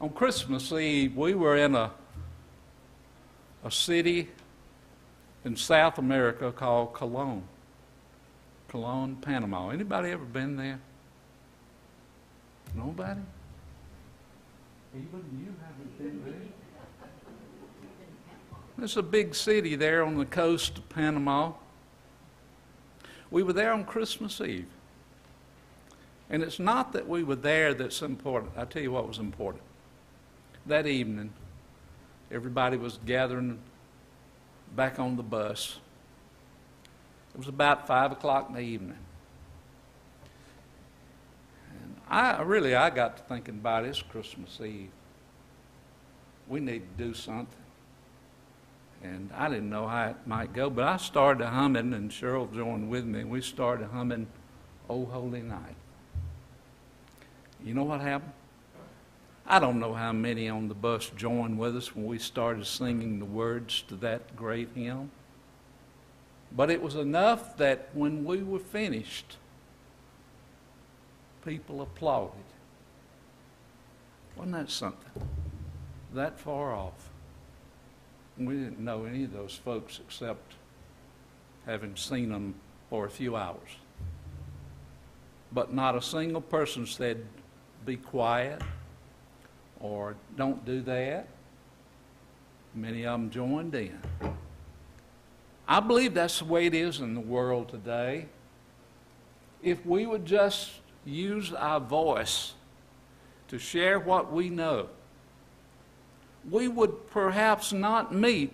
On 0.00 0.08
Christmas 0.08 0.72
Eve, 0.72 1.14
we 1.14 1.34
were 1.34 1.56
in 1.56 1.74
a, 1.74 1.90
a 3.62 3.70
city 3.70 4.28
in 5.44 5.56
South 5.56 5.98
America 5.98 6.50
called 6.52 6.94
Colon. 6.94 7.42
Colon, 8.68 9.16
Panama. 9.16 9.68
Anybody 9.68 10.10
ever 10.10 10.24
been 10.24 10.56
there? 10.56 10.80
Nobody? 12.74 13.20
Even 14.94 15.24
you 15.38 15.54
haven't 15.60 15.98
been 15.98 16.24
there? 16.24 16.48
There's 18.78 18.96
a 18.96 19.02
big 19.02 19.34
city 19.34 19.76
there 19.76 20.02
on 20.02 20.16
the 20.16 20.24
coast 20.24 20.78
of 20.78 20.88
Panama. 20.88 21.52
We 23.30 23.42
were 23.42 23.52
there 23.52 23.72
on 23.72 23.84
Christmas 23.84 24.40
Eve. 24.40 24.66
And 26.30 26.42
it's 26.42 26.58
not 26.58 26.92
that 26.92 27.06
we 27.06 27.22
were 27.22 27.36
there 27.36 27.74
that's 27.74 28.00
important. 28.00 28.52
I'll 28.56 28.64
tell 28.64 28.82
you 28.82 28.92
what 28.92 29.06
was 29.06 29.18
important. 29.18 29.64
That 30.70 30.86
evening, 30.86 31.32
everybody 32.30 32.76
was 32.76 33.00
gathering 33.04 33.58
back 34.76 35.00
on 35.00 35.16
the 35.16 35.22
bus. 35.24 35.80
It 37.34 37.38
was 37.38 37.48
about 37.48 37.88
5 37.88 38.12
o'clock 38.12 38.50
in 38.50 38.54
the 38.54 38.60
evening. 38.60 38.98
And 41.72 41.96
I 42.08 42.42
really, 42.42 42.76
I 42.76 42.88
got 42.90 43.16
to 43.16 43.22
thinking 43.24 43.56
about. 43.56 43.84
It's 43.84 44.00
Christmas 44.00 44.60
Eve. 44.60 44.90
We 46.46 46.60
need 46.60 46.82
to 46.96 47.04
do 47.04 47.14
something. 47.14 47.48
And 49.02 49.28
I 49.36 49.48
didn't 49.48 49.70
know 49.70 49.88
how 49.88 50.10
it 50.10 50.24
might 50.24 50.52
go, 50.52 50.70
but 50.70 50.84
I 50.86 50.98
started 50.98 51.46
humming, 51.46 51.92
and 51.92 52.12
Cheryl 52.12 52.54
joined 52.54 52.88
with 52.88 53.04
me, 53.04 53.24
we 53.24 53.40
started 53.40 53.88
humming 53.88 54.28
Oh 54.88 55.04
Holy 55.06 55.42
Night. 55.42 55.74
You 57.64 57.74
know 57.74 57.82
what 57.82 58.00
happened? 58.00 58.34
I 59.50 59.58
don't 59.58 59.80
know 59.80 59.94
how 59.94 60.12
many 60.12 60.48
on 60.48 60.68
the 60.68 60.76
bus 60.76 61.10
joined 61.16 61.58
with 61.58 61.76
us 61.76 61.92
when 61.92 62.06
we 62.06 62.20
started 62.20 62.64
singing 62.66 63.18
the 63.18 63.24
words 63.24 63.82
to 63.88 63.96
that 63.96 64.36
great 64.36 64.68
hymn. 64.76 65.10
But 66.52 66.70
it 66.70 66.80
was 66.80 66.94
enough 66.94 67.56
that 67.56 67.88
when 67.92 68.24
we 68.24 68.44
were 68.44 68.60
finished, 68.60 69.38
people 71.44 71.82
applauded. 71.82 72.44
Wasn't 74.36 74.54
that 74.54 74.70
something? 74.70 75.28
That 76.14 76.38
far 76.38 76.72
off. 76.72 77.10
We 78.38 78.54
didn't 78.54 78.78
know 78.78 79.04
any 79.04 79.24
of 79.24 79.32
those 79.32 79.56
folks 79.56 79.98
except 79.98 80.54
having 81.66 81.96
seen 81.96 82.28
them 82.30 82.54
for 82.88 83.04
a 83.04 83.10
few 83.10 83.34
hours. 83.34 83.78
But 85.50 85.74
not 85.74 85.96
a 85.96 86.02
single 86.02 86.40
person 86.40 86.86
said, 86.86 87.26
be 87.84 87.96
quiet 87.96 88.62
or 89.80 90.14
don't 90.36 90.64
do 90.64 90.82
that. 90.82 91.28
Many 92.74 93.06
of 93.06 93.20
them 93.20 93.30
joined 93.30 93.74
in. 93.74 93.98
I 95.66 95.80
believe 95.80 96.14
that's 96.14 96.40
the 96.40 96.44
way 96.44 96.66
it 96.66 96.74
is 96.74 97.00
in 97.00 97.14
the 97.14 97.20
world 97.20 97.68
today. 97.68 98.26
If 99.62 99.84
we 99.84 100.06
would 100.06 100.26
just 100.26 100.70
use 101.04 101.52
our 101.52 101.80
voice 101.80 102.54
to 103.48 103.58
share 103.58 103.98
what 103.98 104.32
we 104.32 104.50
know, 104.50 104.88
we 106.48 106.68
would 106.68 107.10
perhaps 107.10 107.72
not 107.72 108.14
meet 108.14 108.52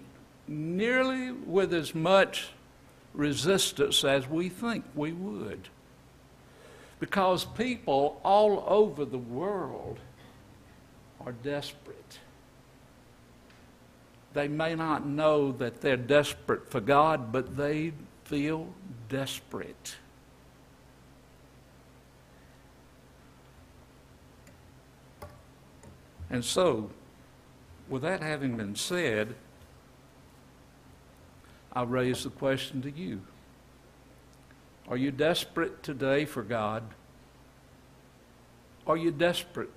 nearly 0.49 1.33
with 1.33 1.73
as 1.73 1.95
much 1.95 2.49
resistance 3.15 4.05
as 4.05 4.29
we 4.29 4.49
think 4.49 4.85
we 4.95 5.13
would. 5.13 5.69
Because 7.01 7.45
people 7.45 8.21
all 8.25 8.65
over 8.67 9.05
the 9.05 9.19
world 9.19 9.99
are 11.27 11.33
desperate. 11.33 12.21
They 14.33 14.47
may 14.47 14.77
not 14.77 15.05
know 15.05 15.51
that 15.53 15.81
they're 15.81 15.97
desperate 15.97 16.71
for 16.71 16.81
God, 16.81 17.33
but 17.33 17.57
they 17.57 17.93
feel 18.25 18.69
desperate. 19.09 19.97
And 26.31 26.45
so, 26.45 26.91
with 27.89 28.03
that 28.03 28.23
having 28.23 28.57
been 28.57 28.77
said, 28.77 29.35
I 31.73 31.83
raise 31.83 32.25
the 32.25 32.31
question 32.31 32.83
to 32.83 32.91
you. 32.91 33.21
Are 34.89 34.97
you 34.97 35.11
desperate 35.11 35.83
today 35.83 36.25
for 36.25 36.43
God? 36.43 36.85
Are 38.87 38.97
you 38.97 39.11
desperate 39.11 39.71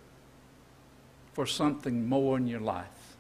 for 1.40 1.46
something 1.46 2.06
more 2.06 2.36
in 2.36 2.48
your 2.48 2.60
life? 2.60 3.16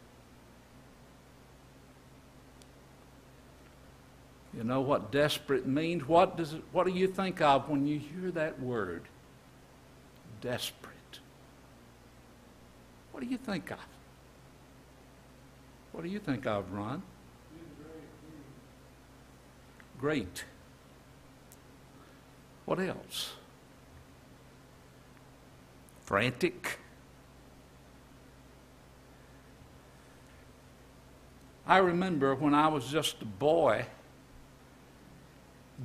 You 4.53 4.66
know 4.66 4.81
what 4.81 5.09
desperate 5.09 5.66
means? 5.66 6.06
What, 6.06 6.35
does 6.35 6.52
it, 6.52 6.62
what 6.74 6.85
do 6.85 6.91
you 6.91 7.07
think 7.07 7.40
of 7.40 7.69
when 7.69 7.88
you 7.88 7.97
hear 7.97 8.30
that 8.31 8.59
word? 8.59 9.03
Desperate. 10.41 11.22
What 13.13 13.24
do 13.24 13.30
you 13.30 13.38
think 13.38 13.72
of? 13.72 13.88
What 15.94 16.03
do 16.03 16.09
you 16.09 16.19
think 16.19 16.46
of, 16.46 16.69
Ron? 16.74 17.01
Great. 19.97 20.44
What 22.66 22.81
else? 22.81 23.31
Frantic. 26.03 26.80
I 31.69 31.78
remember 31.78 32.34
when 32.34 32.56
I 32.56 32.68
was 32.68 32.88
just 32.88 33.22
a 33.22 33.25
boy, 33.25 33.85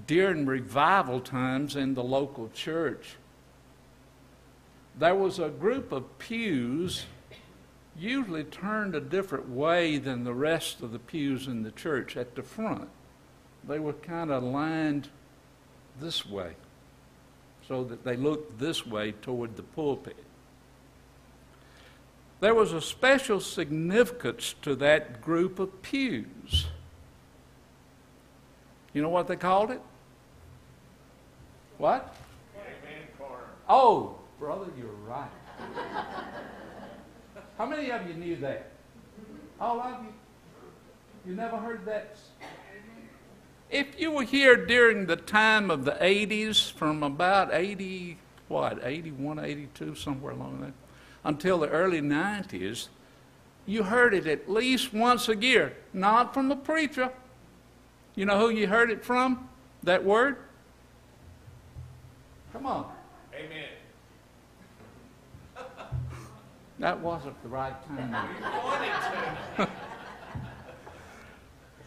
during 0.06 0.46
revival 0.46 1.20
times 1.20 1.76
in 1.76 1.92
the 1.92 2.02
local 2.02 2.48
church, 2.54 3.16
there 4.98 5.14
was 5.14 5.38
a 5.38 5.50
group 5.50 5.92
of 5.92 6.18
pews 6.18 7.04
usually 7.98 8.44
turned 8.44 8.94
a 8.94 9.00
different 9.00 9.50
way 9.50 9.98
than 9.98 10.24
the 10.24 10.32
rest 10.32 10.80
of 10.80 10.90
the 10.90 10.98
pews 10.98 11.48
in 11.48 11.62
the 11.62 11.70
church 11.72 12.16
at 12.16 12.34
the 12.34 12.42
front. 12.42 12.88
They 13.68 13.78
were 13.78 13.92
kind 13.92 14.30
of 14.30 14.42
lined 14.42 15.10
this 16.00 16.24
way 16.24 16.54
so 17.68 17.84
that 17.84 18.04
they 18.04 18.16
looked 18.16 18.58
this 18.58 18.86
way 18.86 19.12
toward 19.12 19.54
the 19.54 19.62
pulpit. 19.62 20.23
There 22.44 22.54
was 22.54 22.74
a 22.74 22.80
special 22.82 23.40
significance 23.40 24.54
to 24.60 24.74
that 24.74 25.22
group 25.22 25.58
of 25.58 25.80
pews. 25.80 26.66
You 28.92 29.00
know 29.00 29.08
what 29.08 29.28
they 29.28 29.36
called 29.36 29.70
it? 29.70 29.80
What? 31.78 32.14
Oh, 33.66 34.16
brother, 34.38 34.66
you're 34.76 34.88
right. 35.06 35.30
How 37.56 37.64
many 37.64 37.90
of 37.90 38.06
you 38.06 38.12
knew 38.12 38.36
that? 38.36 38.72
All 39.58 39.80
of 39.80 40.02
you? 40.02 40.12
You 41.26 41.36
never 41.36 41.56
heard 41.56 41.86
that? 41.86 42.14
If 43.70 43.98
you 43.98 44.10
were 44.10 44.24
here 44.24 44.66
during 44.66 45.06
the 45.06 45.16
time 45.16 45.70
of 45.70 45.86
the 45.86 45.92
80s, 45.92 46.70
from 46.70 47.02
about 47.02 47.54
80, 47.54 48.18
what, 48.48 48.80
81, 48.84 49.38
82, 49.38 49.94
somewhere 49.94 50.34
along 50.34 50.60
there, 50.60 50.74
until 51.24 51.58
the 51.58 51.68
early 51.68 52.00
90s, 52.00 52.88
you 53.66 53.82
heard 53.82 54.12
it 54.12 54.26
at 54.26 54.48
least 54.48 54.92
once 54.92 55.28
a 55.28 55.36
year, 55.36 55.74
not 55.92 56.34
from 56.34 56.48
the 56.48 56.56
preacher. 56.56 57.10
You 58.14 58.26
know 58.26 58.38
who 58.38 58.50
you 58.50 58.66
heard 58.66 58.90
it 58.90 59.04
from? 59.04 59.48
That 59.82 60.04
word? 60.04 60.36
Come 62.52 62.66
on. 62.66 62.92
Amen. 63.34 63.68
That 66.80 66.98
wasn't 66.98 67.40
the 67.42 67.48
right 67.48 67.74
time. 67.86 68.16
You 68.38 68.44
wanted 68.62 68.92
to. 69.56 69.68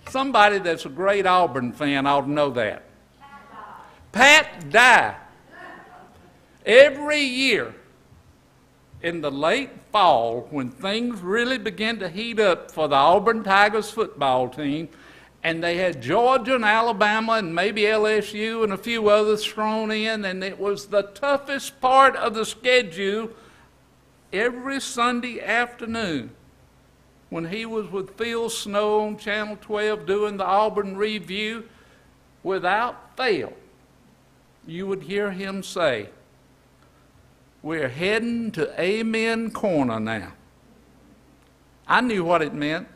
Somebody 0.11 0.59
that's 0.59 0.85
a 0.85 0.89
great 0.89 1.25
Auburn 1.25 1.73
fan 1.73 2.07
ought 2.07 2.21
to 2.21 2.31
know 2.31 2.49
that. 2.51 2.83
Pat 4.13 4.69
Dye. 4.71 5.15
Every 6.65 7.19
year 7.19 7.75
in 9.01 9.21
the 9.21 9.31
late 9.31 9.69
fall, 9.91 10.47
when 10.49 10.69
things 10.69 11.19
really 11.21 11.57
began 11.57 11.99
to 11.99 12.09
heat 12.09 12.39
up 12.39 12.71
for 12.71 12.87
the 12.87 12.95
Auburn 12.95 13.43
Tigers 13.43 13.91
football 13.91 14.49
team, 14.49 14.89
and 15.43 15.63
they 15.63 15.77
had 15.77 16.01
Georgia 16.01 16.55
and 16.55 16.65
Alabama 16.65 17.33
and 17.33 17.53
maybe 17.53 17.83
LSU 17.83 18.63
and 18.63 18.73
a 18.73 18.77
few 18.77 19.09
others 19.09 19.45
thrown 19.45 19.91
in, 19.91 20.25
and 20.25 20.43
it 20.43 20.59
was 20.59 20.87
the 20.87 21.03
toughest 21.03 21.79
part 21.79 22.15
of 22.15 22.33
the 22.33 22.45
schedule 22.45 23.29
every 24.33 24.81
Sunday 24.81 25.39
afternoon 25.39 26.31
when 27.29 27.45
he 27.45 27.65
was 27.65 27.89
with 27.91 28.17
Phil 28.17 28.49
Snow 28.49 29.01
on 29.01 29.17
Channel 29.17 29.57
12 29.61 30.05
doing 30.05 30.37
the 30.37 30.45
Auburn 30.45 30.95
Review, 30.95 31.65
without 32.43 33.17
fail, 33.17 33.53
you 34.65 34.87
would 34.87 35.03
hear 35.03 35.31
him 35.31 35.61
say, 35.61 36.09
We're 37.67 37.89
heading 37.89 38.51
to 38.51 38.81
Amen 38.81 39.51
Corner 39.51 39.99
now. 39.99 40.31
I 41.85 41.99
knew 41.99 42.23
what 42.23 42.41
it 42.41 42.53
meant. 42.53 42.87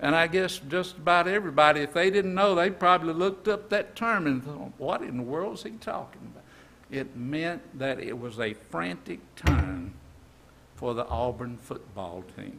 And 0.00 0.16
I 0.16 0.28
guess 0.28 0.58
just 0.66 0.96
about 0.96 1.28
everybody, 1.28 1.80
if 1.80 1.92
they 1.92 2.08
didn't 2.08 2.34
know, 2.34 2.54
they 2.54 2.70
probably 2.70 3.12
looked 3.12 3.46
up 3.46 3.68
that 3.68 3.96
term 3.96 4.26
and 4.26 4.42
thought, 4.42 4.72
what 4.78 5.02
in 5.02 5.18
the 5.18 5.22
world 5.22 5.58
is 5.58 5.62
he 5.62 5.72
talking 5.72 6.22
about? 6.32 6.42
It 6.90 7.14
meant 7.18 7.78
that 7.78 8.00
it 8.00 8.18
was 8.18 8.40
a 8.40 8.54
frantic 8.54 9.20
time 9.36 9.92
for 10.76 10.94
the 10.94 11.06
Auburn 11.06 11.58
football 11.58 12.24
team. 12.38 12.58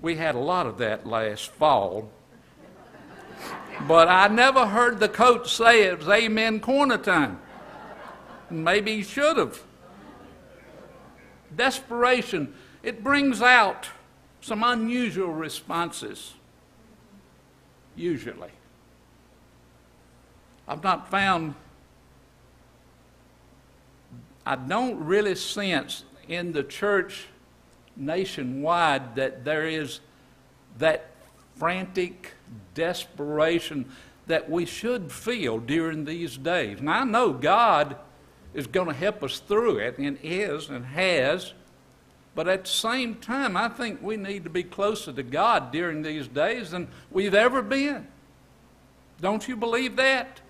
We 0.00 0.16
had 0.16 0.34
a 0.34 0.40
lot 0.40 0.66
of 0.66 0.78
that 0.78 1.06
last 1.06 1.48
fall. 1.52 2.10
But 3.86 4.08
I 4.08 4.26
never 4.26 4.66
heard 4.66 4.98
the 4.98 5.08
coach 5.08 5.54
say 5.54 5.84
it 5.84 6.00
was 6.00 6.08
amen 6.08 6.58
corner 6.58 6.98
time. 6.98 7.38
Maybe 8.62 8.96
he 8.96 9.02
should 9.02 9.36
have. 9.36 9.62
Desperation, 11.54 12.54
it 12.82 13.02
brings 13.02 13.40
out 13.40 13.88
some 14.40 14.62
unusual 14.62 15.32
responses, 15.32 16.34
usually. 17.96 18.50
I've 20.68 20.82
not 20.82 21.10
found, 21.10 21.54
I 24.44 24.56
don't 24.56 24.98
really 24.98 25.34
sense 25.34 26.04
in 26.28 26.52
the 26.52 26.62
church 26.62 27.26
nationwide 27.96 29.16
that 29.16 29.44
there 29.44 29.66
is 29.66 30.00
that 30.78 31.10
frantic 31.56 32.32
desperation 32.74 33.90
that 34.26 34.50
we 34.50 34.64
should 34.66 35.12
feel 35.12 35.58
during 35.58 36.04
these 36.04 36.36
days. 36.36 36.80
Now, 36.80 37.00
I 37.00 37.04
know 37.04 37.32
God 37.32 37.96
is 38.54 38.66
going 38.66 38.86
to 38.86 38.94
help 38.94 39.22
us 39.22 39.40
through 39.40 39.78
it, 39.78 39.98
and 39.98 40.18
is 40.22 40.70
and 40.70 40.86
has. 40.86 41.52
But 42.34 42.48
at 42.48 42.64
the 42.64 42.70
same 42.70 43.16
time, 43.16 43.56
I 43.56 43.68
think 43.68 44.02
we 44.02 44.16
need 44.16 44.44
to 44.44 44.50
be 44.50 44.62
closer 44.62 45.12
to 45.12 45.22
God 45.22 45.70
during 45.72 46.02
these 46.02 46.26
days 46.28 46.70
than 46.70 46.88
we've 47.10 47.34
ever 47.34 47.62
been. 47.62 48.06
Don't 49.20 49.46
you 49.46 49.56
believe 49.56 49.96
that? 49.96 50.40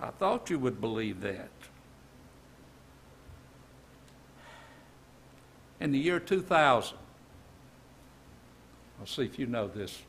I 0.00 0.10
thought 0.10 0.48
you 0.48 0.58
would 0.58 0.80
believe 0.80 1.20
that. 1.20 1.50
In 5.78 5.92
the 5.92 5.98
year 5.98 6.20
2000, 6.20 6.96
I'll 8.98 9.06
see 9.06 9.24
if 9.24 9.38
you 9.38 9.46
know 9.46 9.66
this. 9.66 10.02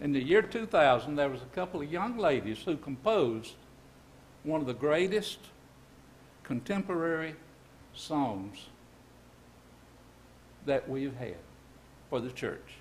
In 0.00 0.12
the 0.12 0.22
year 0.22 0.42
2000, 0.42 1.14
there 1.14 1.28
was 1.28 1.42
a 1.42 1.54
couple 1.54 1.80
of 1.80 1.90
young 1.90 2.18
ladies 2.18 2.58
who 2.64 2.76
composed 2.76 3.54
one 4.44 4.60
of 4.60 4.66
the 4.66 4.74
greatest 4.74 5.38
contemporary 6.42 7.34
songs 7.94 8.66
that 10.66 10.88
we've 10.88 11.16
had 11.16 11.36
for 12.10 12.20
the 12.20 12.30
church. 12.30 12.74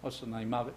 What's 0.00 0.20
the 0.20 0.26
name 0.26 0.54
of 0.54 0.68
it? 0.68 0.74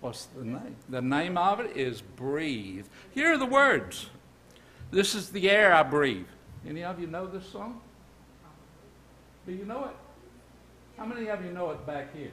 What's 0.00 0.26
the 0.26 0.44
name? 0.44 0.76
The 0.88 1.00
name 1.00 1.38
of 1.38 1.60
it 1.60 1.76
is 1.76 2.02
Breathe. 2.02 2.86
Here 3.12 3.32
are 3.32 3.38
the 3.38 3.46
words. 3.46 4.08
This 4.90 5.14
is 5.14 5.30
the 5.30 5.48
air 5.48 5.72
I 5.72 5.84
breathe. 5.84 6.26
Any 6.68 6.82
of 6.82 6.98
you 7.00 7.06
know 7.06 7.26
this 7.26 7.46
song? 7.46 7.80
Do 9.46 9.52
you 9.52 9.64
know 9.64 9.84
it? 9.84 9.96
How 10.96 11.06
many 11.06 11.28
of 11.28 11.44
you 11.44 11.52
know 11.52 11.70
it 11.70 11.86
back 11.86 12.14
here? 12.16 12.32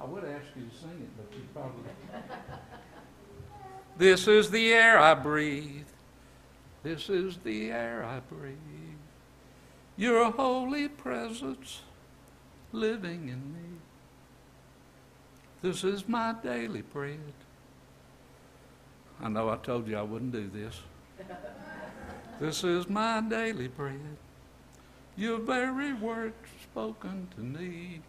I 0.00 0.04
would 0.04 0.24
ask 0.24 0.46
you 0.56 0.62
to 0.62 0.76
sing 0.76 0.90
it, 0.90 1.10
but 1.16 1.36
you 1.36 1.44
probably. 1.52 1.90
this 3.98 4.28
is 4.28 4.50
the 4.50 4.72
air 4.72 4.98
I 4.98 5.14
breathe. 5.14 5.86
This 6.82 7.08
is 7.08 7.38
the 7.38 7.70
air 7.70 8.04
I 8.04 8.20
breathe. 8.20 8.56
Your 9.96 10.30
holy 10.30 10.88
presence 10.88 11.82
living 12.72 13.28
in 13.28 13.52
me. 13.52 13.78
This 15.60 15.82
is 15.82 16.06
my 16.06 16.34
daily 16.42 16.82
bread. 16.82 17.18
I 19.20 19.28
know 19.28 19.50
I 19.50 19.56
told 19.56 19.88
you 19.88 19.96
I 19.96 20.02
wouldn't 20.02 20.30
do 20.30 20.48
this. 20.48 20.80
this 22.40 22.62
is 22.62 22.88
my 22.88 23.20
daily 23.20 23.66
bread. 23.66 24.16
Your 25.16 25.40
very 25.40 25.92
word 25.92 26.34
spoken 26.62 27.26
to 27.34 27.40
me. 27.40 28.02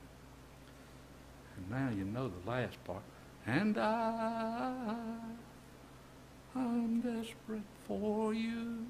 And 1.59 1.69
now 1.69 1.89
you 1.95 2.05
know 2.05 2.29
the 2.29 2.49
last 2.49 2.81
part. 2.85 3.03
And 3.45 3.77
I, 3.77 4.95
I'm 6.55 7.01
desperate 7.01 7.63
for 7.87 8.33
you. 8.33 8.85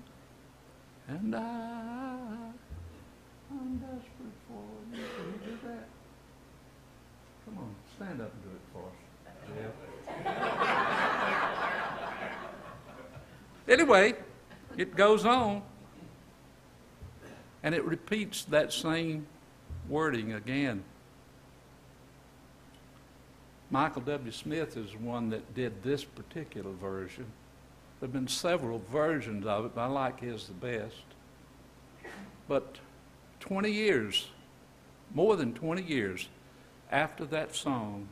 And 1.08 1.36
I, 1.36 2.18
I'm 3.52 3.78
desperate 3.78 4.38
for 4.48 4.64
you. 4.92 4.98
Can 4.98 5.34
you 5.34 5.52
do 5.52 5.58
that? 5.68 5.88
Come 7.46 7.58
on, 7.58 7.76
stand 7.96 8.22
up 8.22 8.32
and 8.32 8.44
do 8.44 8.50
it 8.52 8.62
for 8.72 8.84
us, 8.86 8.98
Jeff. 9.58 9.74
anyway, 13.68 14.14
it 14.78 14.96
goes 14.96 15.26
on. 15.26 15.64
And 17.64 17.74
it 17.74 17.84
repeats 17.84 18.44
that 18.46 18.72
same 18.72 19.28
wording 19.90 20.34
again. 20.34 20.84
Michael 23.72 24.02
W. 24.02 24.32
Smith 24.32 24.78
is 24.78 24.96
one 24.96 25.30
that 25.30 25.54
did 25.54 25.84
this 25.84 26.04
particular 26.04 26.72
version. 26.72 27.26
There 28.00 28.08
have 28.08 28.14
been 28.14 28.28
several 28.28 28.80
versions 28.92 29.46
of 29.46 29.66
it, 29.66 29.76
but 29.76 29.82
I 29.82 29.86
like 29.86 30.22
his 30.22 30.48
the 30.48 30.54
best. 30.54 30.96
But 32.48 32.78
20 33.42 33.70
years, 33.70 34.30
more 35.14 35.36
than 35.36 35.54
20 35.54 35.84
years 35.84 36.30
after 36.92 37.26
that 37.26 37.56
song, 37.56 38.08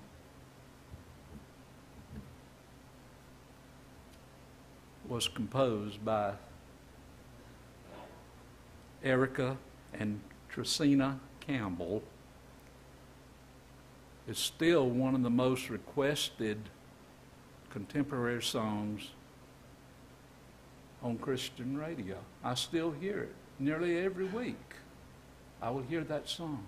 was 5.08 5.28
composed 5.28 6.04
by 6.06 6.34
Erica 9.04 9.58
and 9.94 10.20
Tracina 10.52 11.18
Campbell 11.40 12.04
is 14.28 14.38
still 14.38 14.90
one 14.90 15.16
of 15.16 15.24
the 15.24 15.30
most 15.30 15.70
requested 15.70 16.58
contemporary 17.70 18.44
songs 18.44 19.10
on 21.02 21.18
Christian 21.18 21.78
radio. 21.78 22.18
I 22.44 22.56
still 22.56 22.92
hear 22.92 23.20
it 23.24 23.36
nearly 23.60 23.98
every 23.98 24.26
week. 24.26 24.56
I 25.62 25.70
will 25.70 25.84
hear 25.84 26.04
that 26.04 26.28
song. 26.28 26.66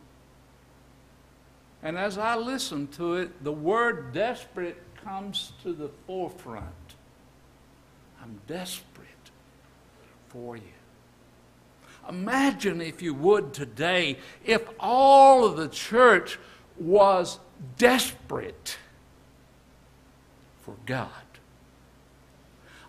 And 1.82 1.98
as 1.98 2.18
I 2.18 2.36
listen 2.36 2.88
to 2.90 3.16
it, 3.16 3.44
the 3.44 3.52
word 3.52 4.14
desperate 4.14 4.78
comes 5.04 5.54
to 5.64 5.74
the 5.74 5.90
forefront. 6.08 6.66
I'm 8.22 8.40
desperate 8.48 9.08
for 10.28 10.58
you. 10.58 10.64
Imagine, 12.08 12.82
if 12.82 13.02
you 13.02 13.14
would, 13.14 13.54
today, 13.54 14.18
if 14.44 14.68
all 14.80 15.46
of 15.46 15.58
the 15.58 15.70
church 15.70 16.40
was 16.78 17.40
desperate 17.78 18.78
for 20.62 20.76
God. 20.86 21.10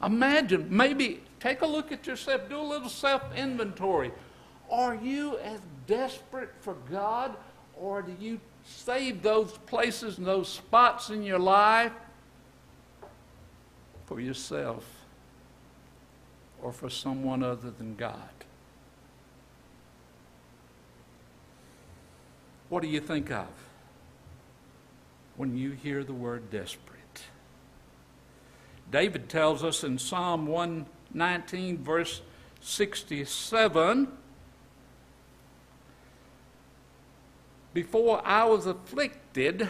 Imagine, 0.03 0.67
maybe 0.71 1.23
take 1.41 1.63
a 1.63 1.67
look 1.67 1.93
at 1.93 2.07
yourself, 2.07 2.49
do 2.49 2.59
a 2.59 2.63
little 2.63 2.89
self 2.89 3.23
inventory. 3.37 4.13
Are 4.71 4.95
you 4.95 5.39
as 5.39 5.61
desperate 5.87 6.51
for 6.61 6.75
God, 6.91 7.35
or 7.77 8.03
do 8.03 8.15
you 8.21 8.41
save 8.65 9.23
those 9.23 9.53
places 9.67 10.19
and 10.19 10.27
those 10.27 10.49
spots 10.49 11.11
in 11.11 11.23
your 11.23 11.39
life 11.39 11.93
for 14.07 14.21
yourself 14.21 14.87
or 16.63 16.73
for 16.73 16.89
someone 16.89 17.43
other 17.43 17.71
than 17.71 17.97
God? 17.97 18.15
What 22.69 22.83
do 22.83 22.89
you 22.89 23.01
think 23.01 23.31
of 23.33 23.49
when 25.41 25.57
you 25.57 25.71
hear 25.71 26.05
the 26.05 26.13
word 26.13 26.51
desperate? 26.51 27.23
David 28.91 29.31
tells 29.31 29.65
us 29.65 29.83
in 29.83 29.97
Psalm 29.97 30.47
119, 30.47 31.83
verse 31.83 32.21
67 32.61 34.09
Before 37.73 38.21
I 38.23 38.45
was 38.45 38.67
afflicted, 38.67 39.67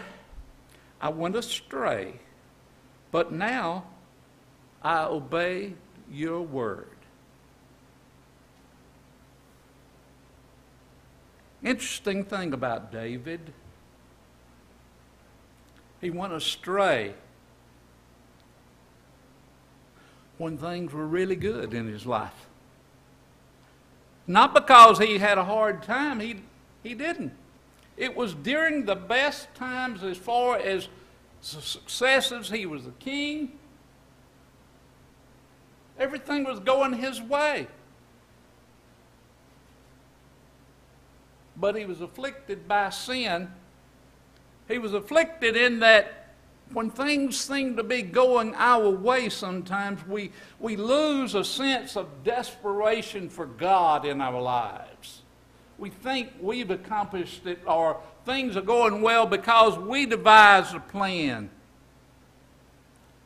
I 1.00 1.10
went 1.10 1.36
astray, 1.36 2.14
but 3.12 3.30
now 3.30 3.84
I 4.82 5.04
obey 5.04 5.74
your 6.10 6.40
word. 6.40 6.88
Interesting 11.62 12.24
thing 12.24 12.52
about 12.52 12.90
David, 12.90 13.52
he 16.00 16.10
went 16.10 16.32
astray 16.32 17.14
when 20.38 20.56
things 20.56 20.92
were 20.92 21.06
really 21.06 21.36
good 21.36 21.74
in 21.74 21.86
his 21.86 22.06
life. 22.06 22.46
Not 24.26 24.54
because 24.54 24.98
he 24.98 25.18
had 25.18 25.38
a 25.38 25.44
hard 25.44 25.82
time, 25.82 26.20
he, 26.20 26.36
he 26.82 26.94
didn't. 26.94 27.32
It 27.96 28.16
was 28.16 28.32
during 28.32 28.86
the 28.86 28.94
best 28.94 29.54
times 29.54 30.02
as 30.02 30.16
far 30.16 30.56
as 30.56 30.88
successes. 31.42 32.48
He 32.48 32.64
was 32.64 32.84
the 32.84 32.92
king. 32.92 33.52
Everything 35.98 36.44
was 36.44 36.60
going 36.60 36.94
his 36.94 37.20
way. 37.20 37.66
But 41.56 41.76
he 41.76 41.84
was 41.84 42.00
afflicted 42.00 42.66
by 42.66 42.88
sin. 42.88 43.50
He 44.70 44.78
was 44.78 44.94
afflicted 44.94 45.56
in 45.56 45.80
that 45.80 46.20
when 46.72 46.90
things 46.90 47.38
seem 47.38 47.76
to 47.76 47.82
be 47.82 48.02
going 48.02 48.54
our 48.54 48.88
way 48.88 49.28
sometimes, 49.28 50.06
we, 50.06 50.30
we 50.60 50.76
lose 50.76 51.34
a 51.34 51.44
sense 51.44 51.96
of 51.96 52.22
desperation 52.22 53.28
for 53.28 53.46
God 53.46 54.04
in 54.04 54.20
our 54.20 54.40
lives. 54.40 55.22
We 55.78 55.90
think 55.90 56.30
we've 56.40 56.70
accomplished 56.70 57.46
it 57.46 57.58
or 57.66 58.00
things 58.24 58.56
are 58.56 58.62
going 58.62 59.02
well 59.02 59.26
because 59.26 59.78
we 59.78 60.06
devised 60.06 60.74
a 60.74 60.80
plan 60.80 61.50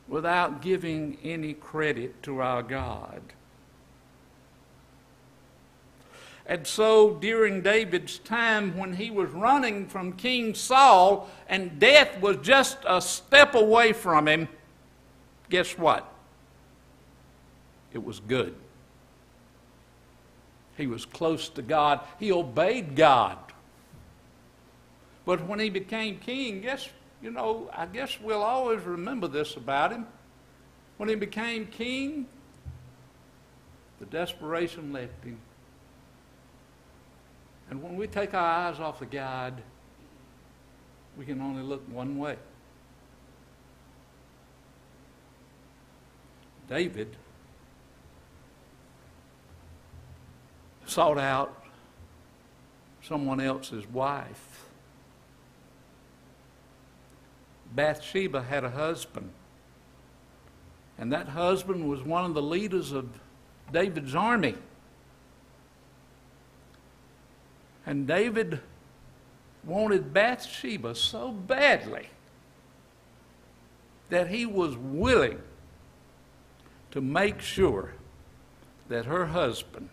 without 0.09 0.63
giving 0.63 1.19
any 1.23 1.53
credit 1.53 2.23
to 2.23 2.41
our 2.41 2.63
God. 2.63 3.21
And 6.47 6.67
so 6.67 7.15
during 7.15 7.63
David's 7.63 8.19
time, 8.19 8.77
when 8.77 8.93
he 8.93 9.11
was 9.11 9.31
running 9.31 9.87
from 9.87 10.13
King 10.13 10.55
Saul 10.55 11.31
and 11.49 11.79
death 11.79 12.21
was 12.21 12.37
just 12.39 12.79
a 12.87 13.01
step 13.01 13.55
away 13.55 13.95
from 13.95 14.29
him, 14.29 14.49
guess 15.49 15.79
what? 15.79 16.07
It 17.95 18.05
was 18.05 18.21
good. 18.21 18.55
He 20.77 20.87
was 20.87 21.07
close 21.07 21.49
to 21.51 21.63
God. 21.63 22.01
He 22.19 22.31
obeyed 22.33 22.95
God. 22.95 23.39
But 25.25 25.47
when 25.47 25.59
he 25.59 25.71
became 25.71 26.19
king, 26.19 26.61
guess, 26.61 26.89
you 27.23 27.31
know, 27.31 27.71
I 27.73 27.87
guess 27.87 28.19
we'll 28.21 28.43
always 28.43 28.83
remember 28.83 29.29
this 29.29 29.57
about 29.57 29.93
him. 29.93 30.07
When 30.99 31.09
he 31.09 31.15
became 31.15 31.67
king, 31.67 32.27
the 33.99 34.07
desperation 34.07 34.93
left 34.93 35.25
him. 35.25 35.39
And 37.71 37.83
when 37.83 37.97
we 37.97 38.07
take 38.07 38.35
our 38.35 38.69
eyes 38.69 38.79
off 38.79 38.99
the 38.99 39.07
God, 39.07 39.63
we 41.17 41.25
can 41.25 41.41
only 41.41 41.63
look 41.63 41.83
one 41.89 42.19
way. 42.19 42.37
David 46.69 47.17
sought 50.87 51.19
out 51.19 51.65
someone 53.03 53.41
else's 53.41 53.87
wife. 53.89 54.67
Bathsheba 57.75 58.43
had 58.43 58.65
a 58.65 58.71
husband, 58.71 59.31
and 60.97 61.13
that 61.13 61.29
husband 61.29 61.89
was 61.89 62.03
one 62.03 62.25
of 62.25 62.35
the 62.35 62.43
leaders 62.43 62.93
of 62.93 63.09
David's 63.73 64.15
army. 64.15 64.55
And 67.87 68.07
David 68.07 68.61
wanted 69.65 70.13
Bathsheba 70.13 70.95
so 70.95 71.31
badly 71.31 72.09
that 74.11 74.29
he 74.29 74.47
was 74.47 74.77
willing 74.77 75.41
to 76.91 77.01
make 77.01 77.41
sure 77.41 77.93
that 78.89 79.07
her 79.07 79.27
husband 79.27 79.89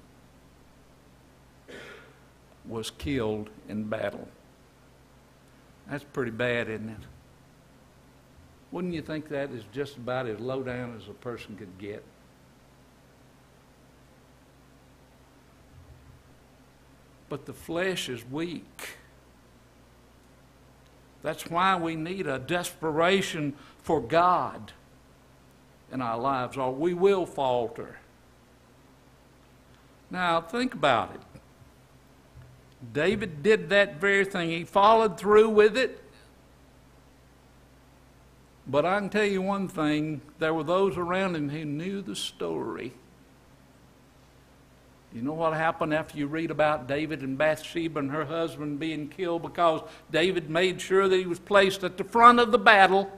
was 2.67 2.91
killed 2.91 3.50
in 3.67 3.86
battle. 3.86 4.27
That's 5.89 6.03
pretty 6.03 6.31
bad, 6.31 6.69
isn't 6.69 6.89
it? 6.89 7.07
Wouldn't 8.71 8.93
you 8.93 9.01
think 9.01 9.27
that 9.29 9.51
is 9.51 9.63
just 9.74 9.98
about 9.98 10.27
as 10.27 10.39
low 10.39 10.63
down 10.63 10.95
as 10.98 11.07
a 11.10 11.13
person 11.13 11.57
could 11.57 11.77
get? 11.77 12.03
But 17.31 17.45
the 17.45 17.53
flesh 17.53 18.09
is 18.09 18.29
weak. 18.29 18.89
That's 21.23 21.50
why 21.50 21.77
we 21.77 21.95
need 21.95 22.27
a 22.27 22.38
desperation 22.38 23.53
for 23.81 24.01
God 24.01 24.73
in 25.93 26.01
our 26.01 26.19
lives, 26.19 26.57
or 26.57 26.73
we 26.73 26.93
will 26.93 27.25
falter. 27.25 28.00
Now, 30.09 30.41
think 30.41 30.73
about 30.73 31.15
it. 31.15 31.21
David 32.91 33.41
did 33.41 33.69
that 33.69 34.01
very 34.01 34.25
thing, 34.25 34.50
he 34.50 34.65
followed 34.65 35.17
through 35.17 35.51
with 35.51 35.77
it. 35.77 36.03
But 38.67 38.85
I 38.85 39.00
can 39.00 39.09
tell 39.09 39.23
you 39.23 39.41
one 39.41 39.69
thing 39.69 40.19
there 40.39 40.53
were 40.53 40.65
those 40.65 40.97
around 40.97 41.38
him 41.38 41.47
who 41.47 41.63
knew 41.63 42.01
the 42.01 42.15
story 42.17 42.91
you 45.13 45.21
know 45.21 45.33
what 45.33 45.53
happened 45.53 45.93
after 45.93 46.17
you 46.17 46.27
read 46.27 46.51
about 46.51 46.87
David 46.87 47.21
and 47.21 47.37
Bathsheba 47.37 47.99
and 47.99 48.11
her 48.11 48.23
husband 48.23 48.79
being 48.79 49.09
killed 49.09 49.41
because 49.41 49.81
David 50.09 50.49
made 50.49 50.79
sure 50.79 51.07
that 51.07 51.17
he 51.17 51.25
was 51.25 51.39
placed 51.39 51.83
at 51.83 51.97
the 51.97 52.03
front 52.03 52.39
of 52.39 52.51
the 52.51 52.57
battle? 52.57 53.11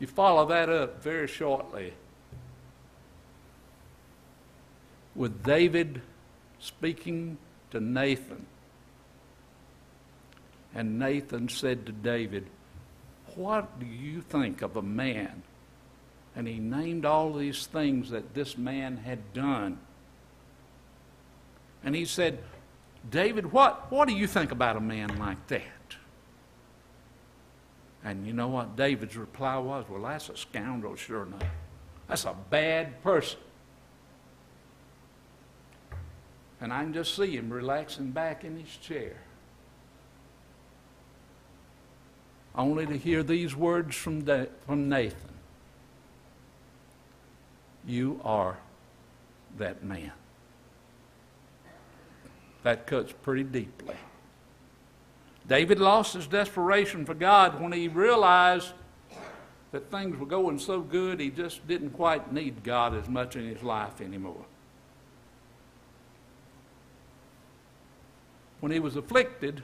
You 0.00 0.06
follow 0.06 0.46
that 0.46 0.68
up 0.68 1.02
very 1.02 1.28
shortly 1.28 1.92
with 5.14 5.44
David 5.44 6.02
speaking 6.58 7.38
to 7.70 7.80
Nathan. 7.80 8.46
And 10.74 10.98
Nathan 10.98 11.48
said 11.48 11.86
to 11.86 11.92
David, 11.92 12.46
What 13.34 13.78
do 13.78 13.86
you 13.86 14.20
think 14.22 14.62
of 14.62 14.76
a 14.76 14.82
man 14.82 15.42
and 16.40 16.48
he 16.48 16.58
named 16.58 17.04
all 17.04 17.34
these 17.34 17.66
things 17.66 18.08
that 18.08 18.32
this 18.32 18.56
man 18.56 18.96
had 18.96 19.34
done. 19.34 19.78
And 21.84 21.94
he 21.94 22.06
said, 22.06 22.38
David, 23.10 23.52
what, 23.52 23.92
what 23.92 24.08
do 24.08 24.14
you 24.14 24.26
think 24.26 24.50
about 24.50 24.78
a 24.78 24.80
man 24.80 25.18
like 25.18 25.46
that? 25.48 25.96
And 28.02 28.26
you 28.26 28.32
know 28.32 28.48
what 28.48 28.74
David's 28.74 29.18
reply 29.18 29.58
was? 29.58 29.84
Well, 29.86 30.00
that's 30.00 30.30
a 30.30 30.36
scoundrel, 30.38 30.96
sure 30.96 31.24
enough. 31.24 31.44
That's 32.08 32.24
a 32.24 32.34
bad 32.48 33.02
person. 33.02 33.40
And 36.62 36.72
I 36.72 36.84
can 36.84 36.94
just 36.94 37.14
see 37.14 37.36
him 37.36 37.52
relaxing 37.52 38.12
back 38.12 38.44
in 38.44 38.58
his 38.58 38.74
chair. 38.78 39.18
Only 42.54 42.86
to 42.86 42.96
hear 42.96 43.22
these 43.22 43.54
words 43.54 43.94
from, 43.94 44.24
from 44.64 44.88
Nathan 44.88 45.29
you 47.86 48.20
are 48.24 48.58
that 49.58 49.82
man. 49.82 50.12
That 52.62 52.86
cuts 52.86 53.12
pretty 53.22 53.44
deeply. 53.44 53.96
David 55.48 55.80
lost 55.80 56.14
his 56.14 56.26
desperation 56.26 57.04
for 57.04 57.14
God 57.14 57.60
when 57.60 57.72
he 57.72 57.88
realized 57.88 58.72
that 59.72 59.90
things 59.90 60.18
were 60.18 60.26
going 60.26 60.58
so 60.58 60.80
good 60.80 61.20
he 61.20 61.30
just 61.30 61.66
didn't 61.66 61.90
quite 61.90 62.32
need 62.32 62.62
God 62.62 62.94
as 62.94 63.08
much 63.08 63.36
in 63.36 63.46
his 63.46 63.62
life 63.62 64.00
anymore. 64.00 64.44
When 68.60 68.72
he 68.72 68.78
was 68.78 68.96
afflicted, 68.96 69.62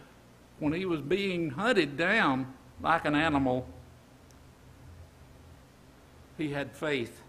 when 0.58 0.72
he 0.72 0.86
was 0.86 1.00
being 1.00 1.50
hunted 1.50 1.96
down 1.96 2.54
like 2.80 3.04
an 3.04 3.14
animal, 3.14 3.66
he 6.38 6.52
had 6.52 6.72
faith 6.72 7.22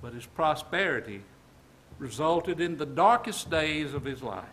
but 0.00 0.12
his 0.14 0.26
prosperity 0.26 1.22
resulted 1.98 2.60
in 2.60 2.76
the 2.76 2.86
darkest 2.86 3.50
days 3.50 3.94
of 3.94 4.04
his 4.04 4.22
life. 4.22 4.44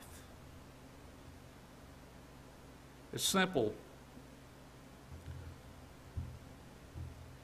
It's 3.13 3.23
simple. 3.23 3.73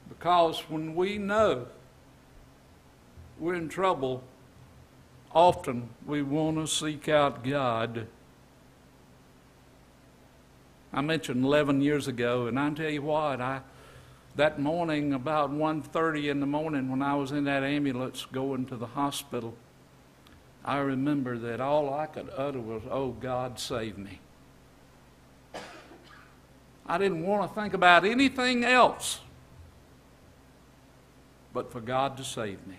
Because 0.08 0.60
when 0.68 0.94
we 0.94 1.18
know 1.18 1.66
we're 3.38 3.54
in 3.54 3.68
trouble, 3.68 4.22
often 5.34 5.88
we 6.06 6.22
want 6.22 6.58
to 6.58 6.66
seek 6.66 7.08
out 7.08 7.42
God. 7.42 8.06
I 10.92 11.00
mentioned 11.00 11.44
11 11.44 11.80
years 11.80 12.06
ago, 12.06 12.46
and 12.46 12.58
I 12.58 12.70
tell 12.70 12.90
you 12.90 13.02
what, 13.02 13.40
I 13.40 13.62
that 14.36 14.58
morning 14.58 15.12
about 15.12 15.52
1.30 15.52 16.30
in 16.30 16.40
the 16.40 16.46
morning 16.46 16.90
when 16.90 17.02
i 17.02 17.14
was 17.14 17.32
in 17.32 17.44
that 17.44 17.62
ambulance 17.62 18.26
going 18.32 18.66
to 18.66 18.76
the 18.76 18.86
hospital 18.86 19.54
i 20.64 20.78
remember 20.78 21.36
that 21.38 21.60
all 21.60 21.92
i 21.92 22.06
could 22.06 22.28
utter 22.36 22.60
was 22.60 22.82
oh 22.90 23.10
god 23.10 23.58
save 23.58 23.98
me 23.98 24.20
i 26.86 26.98
didn't 26.98 27.24
want 27.24 27.48
to 27.48 27.60
think 27.60 27.74
about 27.74 28.04
anything 28.04 28.64
else 28.64 29.20
but 31.52 31.70
for 31.70 31.80
God 31.80 32.16
to 32.16 32.24
save 32.24 32.66
me. 32.66 32.76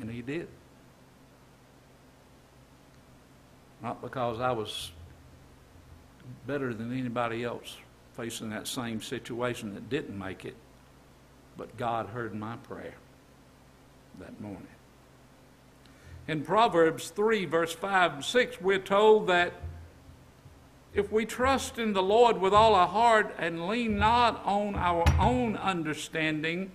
And 0.00 0.10
He 0.10 0.22
did. 0.22 0.48
Not 3.82 4.02
because 4.02 4.40
I 4.40 4.52
was 4.52 4.90
better 6.46 6.74
than 6.74 6.92
anybody 6.92 7.44
else 7.44 7.76
facing 8.16 8.50
that 8.50 8.66
same 8.66 9.02
situation 9.02 9.74
that 9.74 9.90
didn't 9.90 10.18
make 10.18 10.44
it, 10.44 10.56
but 11.56 11.76
God 11.76 12.08
heard 12.08 12.34
my 12.34 12.56
prayer 12.56 12.94
that 14.18 14.40
morning. 14.40 14.66
In 16.28 16.42
Proverbs 16.42 17.10
3, 17.10 17.44
verse 17.44 17.72
5 17.72 18.14
and 18.14 18.24
6, 18.24 18.60
we're 18.60 18.78
told 18.78 19.28
that 19.28 19.52
if 20.94 21.12
we 21.12 21.26
trust 21.26 21.78
in 21.78 21.92
the 21.92 22.02
Lord 22.02 22.40
with 22.40 22.54
all 22.54 22.74
our 22.74 22.88
heart 22.88 23.34
and 23.38 23.68
lean 23.68 23.98
not 23.98 24.42
on 24.44 24.74
our 24.74 25.04
own 25.20 25.56
understanding 25.56 26.72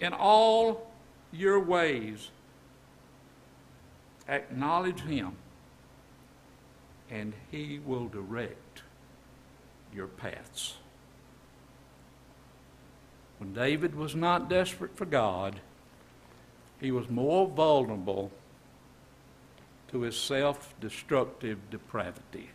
in 0.00 0.14
all 0.14 0.90
your 1.30 1.60
ways, 1.60 2.30
acknowledge 4.26 5.00
Him, 5.00 5.32
and 7.10 7.34
He 7.50 7.78
will 7.84 8.08
direct 8.08 8.56
your 9.94 10.06
paths. 10.06 10.76
When 13.38 13.54
David 13.54 13.94
was 13.94 14.14
not 14.14 14.50
desperate 14.50 14.96
for 14.96 15.04
God, 15.04 15.60
he 16.80 16.90
was 16.90 17.08
more 17.08 17.46
vulnerable 17.46 18.30
to 19.88 20.02
his 20.02 20.16
self 20.16 20.74
destructive 20.80 21.70
depravity. 21.70 22.50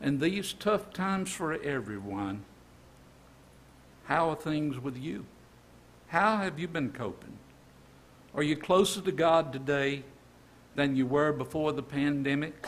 And 0.00 0.20
these 0.20 0.52
tough 0.52 0.92
times 0.92 1.30
for 1.32 1.54
everyone, 1.54 2.44
how 4.04 4.30
are 4.30 4.36
things 4.36 4.78
with 4.78 4.96
you? 4.96 5.26
How 6.08 6.38
have 6.38 6.58
you 6.58 6.68
been 6.68 6.92
coping? 6.92 7.36
Are 8.34 8.42
you 8.42 8.56
closer 8.56 9.00
to 9.00 9.12
God 9.12 9.52
today 9.52 10.04
than 10.76 10.96
you 10.96 11.06
were 11.06 11.32
before 11.32 11.72
the 11.72 11.82
pandemic? 11.82 12.66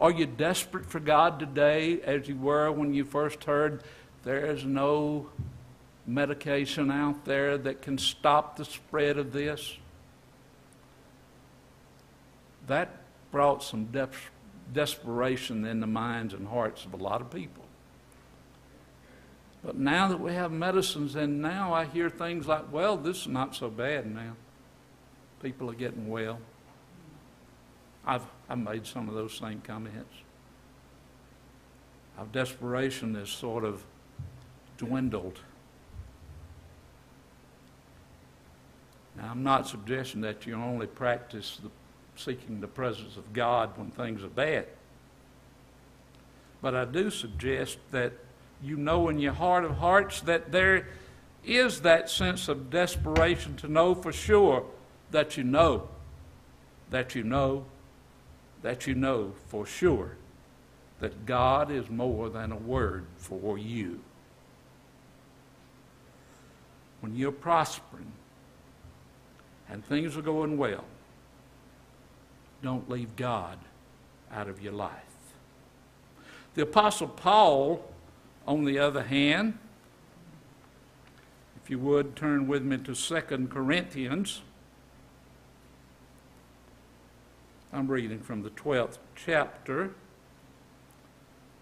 Are 0.00 0.12
you 0.12 0.26
desperate 0.26 0.86
for 0.86 1.00
God 1.00 1.40
today 1.40 2.00
as 2.02 2.28
you 2.28 2.36
were 2.36 2.70
when 2.70 2.94
you 2.94 3.04
first 3.04 3.44
heard 3.44 3.82
there's 4.22 4.64
no 4.64 5.28
medication 6.06 6.90
out 6.90 7.24
there 7.24 7.58
that 7.58 7.82
can 7.82 7.98
stop 7.98 8.56
the 8.56 8.64
spread 8.64 9.18
of 9.18 9.32
this? 9.32 9.76
That 12.68 13.00
brought 13.32 13.64
some 13.64 13.86
de- 13.86 14.08
desperation 14.72 15.64
in 15.64 15.80
the 15.80 15.86
minds 15.86 16.32
and 16.32 16.46
hearts 16.46 16.84
of 16.84 16.94
a 16.94 16.96
lot 16.96 17.20
of 17.20 17.30
people. 17.30 17.64
But 19.64 19.76
now 19.76 20.08
that 20.08 20.20
we 20.20 20.32
have 20.32 20.52
medicines, 20.52 21.16
and 21.16 21.42
now 21.42 21.72
I 21.74 21.84
hear 21.84 22.08
things 22.08 22.46
like, 22.46 22.72
well, 22.72 22.96
this 22.96 23.22
is 23.22 23.28
not 23.28 23.56
so 23.56 23.68
bad 23.68 24.06
now. 24.06 24.36
People 25.42 25.68
are 25.70 25.74
getting 25.74 26.08
well. 26.08 26.38
I've, 28.06 28.22
I've 28.48 28.58
made 28.58 28.86
some 28.86 29.08
of 29.08 29.14
those 29.14 29.34
same 29.34 29.60
comments. 29.60 30.14
Our 32.18 32.26
desperation 32.26 33.14
has 33.14 33.28
sort 33.28 33.64
of 33.64 33.84
dwindled. 34.76 35.38
Now, 39.16 39.30
I'm 39.30 39.42
not 39.42 39.68
suggesting 39.68 40.20
that 40.22 40.46
you 40.46 40.54
only 40.54 40.86
practice 40.86 41.58
the, 41.62 41.70
seeking 42.16 42.60
the 42.60 42.68
presence 42.68 43.16
of 43.16 43.32
God 43.32 43.76
when 43.76 43.90
things 43.90 44.22
are 44.22 44.28
bad. 44.28 44.66
But 46.62 46.74
I 46.74 46.84
do 46.84 47.10
suggest 47.10 47.78
that 47.90 48.12
you 48.62 48.76
know 48.76 49.08
in 49.08 49.18
your 49.18 49.32
heart 49.32 49.64
of 49.64 49.76
hearts 49.76 50.20
that 50.22 50.50
there 50.50 50.88
is 51.44 51.82
that 51.82 52.10
sense 52.10 52.48
of 52.48 52.70
desperation 52.70 53.56
to 53.56 53.68
know 53.68 53.94
for 53.94 54.12
sure 54.12 54.64
that 55.10 55.36
you 55.36 55.44
know, 55.44 55.88
that 56.90 57.14
you 57.14 57.22
know, 57.22 57.64
that 58.68 58.86
you 58.86 58.94
know 58.94 59.32
for 59.46 59.64
sure 59.64 60.18
that 61.00 61.24
God 61.24 61.70
is 61.70 61.88
more 61.88 62.28
than 62.28 62.52
a 62.52 62.56
word 62.56 63.06
for 63.16 63.56
you. 63.56 64.00
When 67.00 67.16
you're 67.16 67.32
prospering 67.32 68.12
and 69.70 69.82
things 69.82 70.18
are 70.18 70.22
going 70.22 70.58
well, 70.58 70.84
don't 72.62 72.90
leave 72.90 73.16
God 73.16 73.56
out 74.30 74.50
of 74.50 74.60
your 74.60 74.74
life. 74.74 74.92
The 76.54 76.60
Apostle 76.60 77.08
Paul, 77.08 77.82
on 78.46 78.66
the 78.66 78.78
other 78.78 79.04
hand, 79.04 79.56
if 81.64 81.70
you 81.70 81.78
would 81.78 82.16
turn 82.16 82.46
with 82.46 82.62
me 82.62 82.76
to 82.76 82.94
2 82.94 83.48
Corinthians. 83.50 84.42
I'm 87.72 87.88
reading 87.88 88.20
from 88.20 88.42
the 88.42 88.50
12th 88.50 88.98
chapter, 89.14 89.90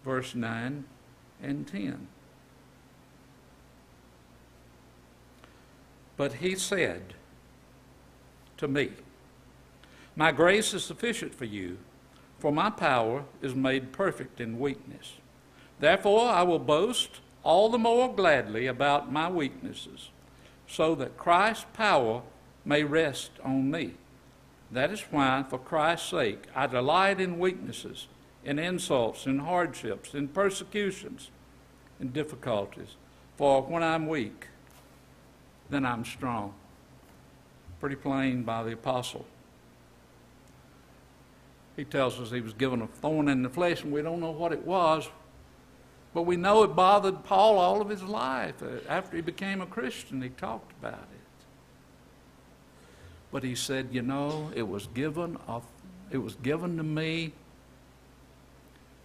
verse 0.04 0.34
9 0.34 0.84
and 1.42 1.66
10. 1.66 2.06
But 6.16 6.34
he 6.34 6.54
said 6.54 7.14
to 8.56 8.68
me, 8.68 8.90
My 10.14 10.30
grace 10.30 10.72
is 10.72 10.84
sufficient 10.84 11.34
for 11.34 11.44
you, 11.44 11.78
for 12.38 12.52
my 12.52 12.70
power 12.70 13.24
is 13.42 13.54
made 13.54 13.92
perfect 13.92 14.40
in 14.40 14.60
weakness. 14.60 15.14
Therefore, 15.80 16.28
I 16.28 16.42
will 16.42 16.60
boast 16.60 17.20
all 17.42 17.68
the 17.68 17.78
more 17.78 18.14
gladly 18.14 18.66
about 18.66 19.12
my 19.12 19.28
weaknesses, 19.28 20.10
so 20.68 20.94
that 20.94 21.18
Christ's 21.18 21.66
power 21.74 22.22
may 22.64 22.84
rest 22.84 23.32
on 23.44 23.70
me. 23.70 23.94
That 24.70 24.90
is 24.90 25.00
why, 25.10 25.44
for 25.48 25.58
Christ's 25.58 26.10
sake, 26.10 26.44
I 26.54 26.66
delight 26.66 27.20
in 27.20 27.38
weaknesses, 27.38 28.08
in 28.44 28.58
insults, 28.58 29.26
in 29.26 29.40
hardships, 29.40 30.14
in 30.14 30.28
persecutions, 30.28 31.30
in 32.00 32.08
difficulties. 32.10 32.96
For 33.36 33.62
when 33.62 33.82
I'm 33.82 34.08
weak, 34.08 34.48
then 35.70 35.84
I'm 35.84 36.04
strong. 36.04 36.54
Pretty 37.80 37.96
plain 37.96 38.42
by 38.42 38.62
the 38.62 38.72
apostle. 38.72 39.26
He 41.76 41.84
tells 41.84 42.18
us 42.18 42.30
he 42.30 42.40
was 42.40 42.54
given 42.54 42.80
a 42.80 42.86
thorn 42.86 43.28
in 43.28 43.42
the 43.42 43.50
flesh, 43.50 43.82
and 43.82 43.92
we 43.92 44.00
don't 44.00 44.20
know 44.20 44.30
what 44.30 44.52
it 44.52 44.64
was, 44.64 45.08
but 46.14 46.22
we 46.22 46.36
know 46.36 46.62
it 46.62 46.74
bothered 46.74 47.22
Paul 47.24 47.58
all 47.58 47.82
of 47.82 47.90
his 47.90 48.02
life. 48.02 48.62
Uh, 48.62 48.78
after 48.88 49.16
he 49.16 49.22
became 49.22 49.60
a 49.60 49.66
Christian, 49.66 50.22
he 50.22 50.30
talked 50.30 50.72
about 50.80 50.94
it. 51.12 51.15
But 53.36 53.44
he 53.44 53.54
said, 53.54 53.88
you 53.92 54.00
know, 54.00 54.50
it 54.54 54.66
was 54.66 54.86
given, 54.94 55.36
it 56.10 56.16
was 56.16 56.36
given 56.36 56.78
to 56.78 56.82
me 56.82 57.32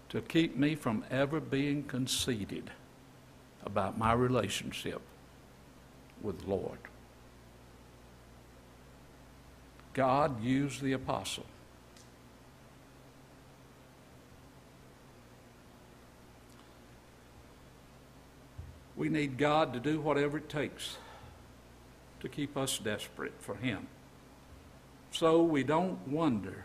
to 0.08 0.22
keep 0.22 0.56
me 0.56 0.74
from 0.76 1.04
ever 1.12 1.42
being 1.42 1.84
conceited 1.84 2.72
about 3.66 3.98
my 3.98 4.14
relationship 4.14 5.02
with 6.22 6.40
the 6.44 6.50
Lord. 6.50 6.78
God 9.94 10.42
used 10.42 10.82
the 10.82 10.94
apostle. 10.94 11.46
We 18.96 19.10
need 19.10 19.38
God 19.38 19.74
to 19.74 19.82
do 19.82 20.00
whatever 20.00 20.38
it 20.38 20.48
takes 20.48 20.96
to 22.22 22.30
keep 22.30 22.56
us 22.56 22.78
desperate 22.78 23.34
for 23.38 23.56
Him 23.56 23.88
so 25.12 25.44
we 25.44 25.64
don't 25.64 26.08
wander 26.08 26.64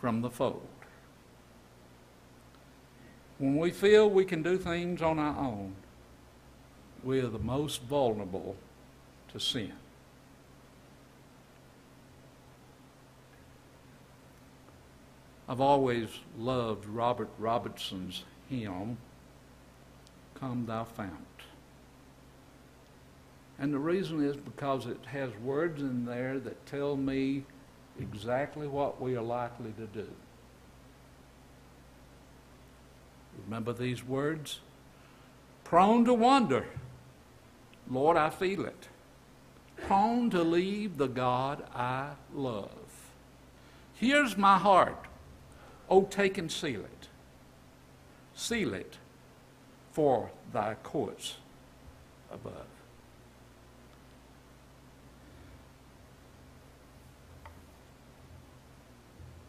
from 0.00 0.22
the 0.22 0.30
fold. 0.30 0.66
When 3.38 3.56
we 3.56 3.70
feel 3.70 4.08
we 4.08 4.24
can 4.24 4.42
do 4.42 4.56
things 4.56 5.02
on 5.02 5.18
our 5.18 5.38
own, 5.38 5.74
we 7.02 7.20
are 7.20 7.28
the 7.28 7.38
most 7.38 7.82
vulnerable 7.82 8.56
to 9.32 9.38
sin. 9.38 9.72
I've 15.46 15.60
always 15.60 16.08
loved 16.38 16.86
Robert 16.86 17.28
Robertson's 17.38 18.24
hymn, 18.48 18.96
Come 20.34 20.64
Thou 20.66 20.84
Fount. 20.84 21.33
And 23.58 23.72
the 23.72 23.78
reason 23.78 24.24
is 24.24 24.36
because 24.36 24.86
it 24.86 24.98
has 25.06 25.30
words 25.42 25.80
in 25.80 26.04
there 26.04 26.38
that 26.40 26.66
tell 26.66 26.96
me 26.96 27.44
exactly 28.00 28.66
what 28.66 29.00
we 29.00 29.16
are 29.16 29.22
likely 29.22 29.72
to 29.72 29.86
do. 29.86 30.08
Remember 33.44 33.72
these 33.72 34.04
words? 34.04 34.60
Prone 35.64 36.04
to 36.04 36.14
wonder 36.14 36.66
Lord, 37.88 38.16
I 38.16 38.30
feel 38.30 38.64
it. 38.64 38.88
Prone 39.86 40.30
to 40.30 40.42
leave 40.42 40.96
the 40.96 41.08
God 41.08 41.64
I 41.74 42.12
love. 42.32 42.70
Here's 43.94 44.36
my 44.36 44.58
heart. 44.58 45.06
Oh, 45.90 46.04
take 46.04 46.38
and 46.38 46.50
seal 46.50 46.80
it. 46.80 47.08
Seal 48.34 48.72
it 48.72 48.98
for 49.92 50.30
thy 50.52 50.74
courts 50.82 51.36
above. 52.32 52.73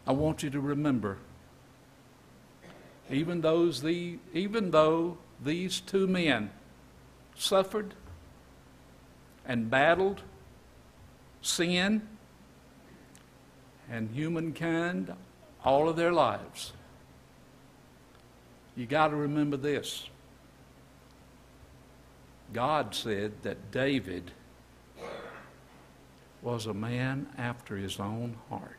I 0.07 0.11
want 0.11 0.43
you 0.43 0.49
to 0.51 0.59
remember, 0.59 1.17
even 3.09 3.41
those 3.41 3.81
the, 3.81 4.19
even 4.33 4.71
though 4.71 5.17
these 5.43 5.79
two 5.79 6.05
men 6.05 6.51
suffered 7.35 7.95
and 9.45 9.69
battled 9.69 10.21
sin 11.41 12.07
and 13.89 14.09
humankind 14.11 15.13
all 15.63 15.89
of 15.89 15.95
their 15.95 16.13
lives, 16.13 16.73
you 18.75 18.85
got 18.85 19.07
to 19.07 19.15
remember 19.15 19.57
this. 19.57 20.09
God 22.53 22.93
said 22.93 23.33
that 23.41 23.71
David 23.71 24.31
was 26.41 26.67
a 26.67 26.73
man 26.73 27.27
after 27.37 27.75
his 27.75 27.99
own 27.99 28.37
heart. 28.49 28.77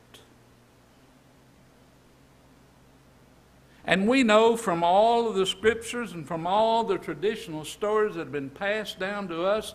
And 3.86 4.08
we 4.08 4.24
know 4.24 4.56
from 4.56 4.82
all 4.82 5.28
of 5.28 5.36
the 5.36 5.46
scriptures 5.46 6.12
and 6.12 6.26
from 6.26 6.44
all 6.46 6.82
the 6.82 6.98
traditional 6.98 7.64
stories 7.64 8.14
that 8.14 8.22
have 8.22 8.32
been 8.32 8.50
passed 8.50 8.98
down 8.98 9.28
to 9.28 9.44
us 9.44 9.74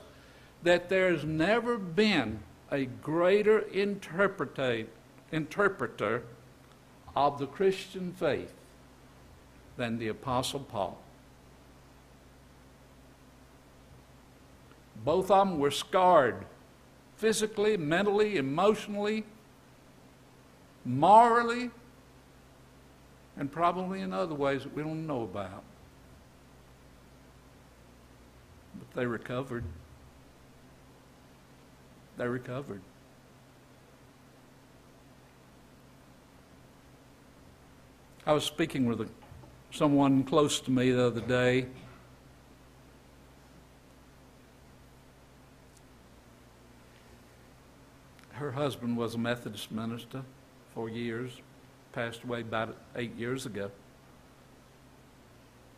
that 0.63 0.89
there's 0.89 1.23
never 1.23 1.77
been 1.77 2.39
a 2.69 2.85
greater 2.85 3.59
interpreter 3.59 4.85
of 7.15 7.39
the 7.39 7.47
Christian 7.47 8.11
faith 8.11 8.53
than 9.77 9.97
the 9.97 10.09
Apostle 10.09 10.59
Paul. 10.59 10.99
Both 15.03 15.31
of 15.31 15.47
them 15.47 15.57
were 15.57 15.71
scarred 15.71 16.45
physically, 17.15 17.77
mentally, 17.77 18.37
emotionally, 18.37 19.23
morally, 20.85 21.71
and 23.37 23.51
probably 23.51 24.01
in 24.01 24.13
other 24.13 24.35
ways 24.35 24.63
that 24.63 24.75
we 24.75 24.83
don't 24.83 25.07
know 25.07 25.23
about. 25.23 25.63
But 28.75 28.99
they 28.99 29.05
recovered. 29.05 29.63
They 32.17 32.27
recovered. 32.27 32.81
I 38.25 38.33
was 38.33 38.43
speaking 38.43 38.85
with 38.85 39.01
a, 39.01 39.07
someone 39.71 40.23
close 40.23 40.59
to 40.61 40.71
me 40.71 40.91
the 40.91 41.07
other 41.07 41.21
day. 41.21 41.65
Her 48.33 48.51
husband 48.51 48.97
was 48.97 49.15
a 49.15 49.17
Methodist 49.17 49.71
minister 49.71 50.23
for 50.73 50.89
years, 50.89 51.41
passed 51.93 52.23
away 52.23 52.41
about 52.41 52.75
eight 52.95 53.15
years 53.15 53.45
ago. 53.45 53.71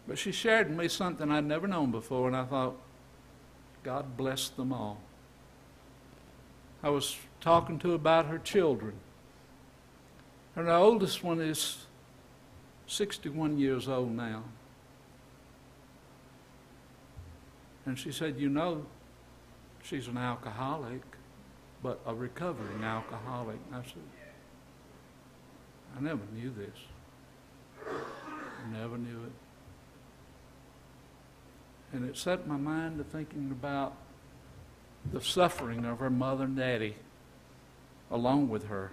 But 0.07 0.17
she 0.17 0.31
shared 0.31 0.69
with 0.69 0.77
me 0.77 0.87
something 0.87 1.31
I'd 1.31 1.45
never 1.45 1.67
known 1.67 1.91
before, 1.91 2.27
and 2.27 2.35
I 2.35 2.43
thought, 2.45 2.75
God 3.83 4.17
bless 4.17 4.49
them 4.49 4.73
all. 4.73 4.99
I 6.81 6.89
was 6.89 7.17
talking 7.39 7.79
to 7.79 7.89
her 7.89 7.95
about 7.95 8.25
her 8.25 8.37
children. 8.37 8.93
Her 10.55 10.69
oldest 10.69 11.23
one 11.23 11.39
is 11.39 11.85
61 12.87 13.57
years 13.57 13.87
old 13.87 14.11
now. 14.11 14.43
And 17.85 17.97
she 17.97 18.11
said, 18.11 18.37
You 18.37 18.49
know, 18.49 18.85
she's 19.81 20.07
an 20.07 20.17
alcoholic, 20.17 21.01
but 21.81 21.99
a 22.05 22.13
recovering 22.13 22.83
alcoholic. 22.83 23.57
And 23.71 23.75
I 23.75 23.83
said, 23.83 24.03
I 25.95 26.01
never 26.01 26.21
knew 26.33 26.51
this. 26.51 26.75
I 27.87 28.77
never 28.77 28.97
knew 28.97 29.23
it. 29.25 29.31
And 31.93 32.09
it 32.09 32.17
set 32.17 32.47
my 32.47 32.57
mind 32.57 32.97
to 32.97 33.03
thinking 33.03 33.51
about 33.51 33.95
the 35.11 35.21
suffering 35.21 35.85
of 35.85 35.99
her 35.99 36.09
mother 36.09 36.45
and 36.45 36.57
daddy 36.57 36.95
along 38.09 38.49
with 38.49 38.67
her 38.67 38.91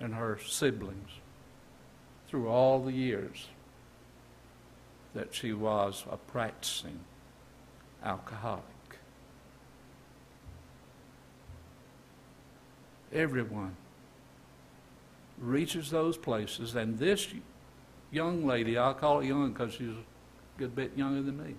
and 0.00 0.14
her 0.14 0.38
siblings 0.46 1.10
through 2.28 2.48
all 2.48 2.82
the 2.82 2.92
years 2.92 3.48
that 5.14 5.34
she 5.34 5.52
was 5.52 6.04
a 6.10 6.16
practicing 6.16 7.00
alcoholic. 8.04 8.64
Everyone 13.12 13.76
reaches 15.38 15.90
those 15.90 16.16
places, 16.16 16.74
and 16.74 16.98
this 16.98 17.28
young 18.10 18.46
lady, 18.46 18.78
I'll 18.78 18.94
call 18.94 19.20
her 19.20 19.26
young 19.26 19.52
because 19.52 19.74
she's 19.74 19.88
a 19.88 20.04
good 20.58 20.74
bit 20.74 20.92
younger 20.96 21.22
than 21.22 21.36
me. 21.36 21.50
You 21.50 21.56